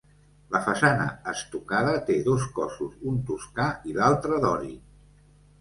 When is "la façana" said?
0.53-1.05